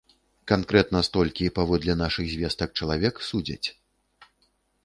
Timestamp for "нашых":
2.03-2.31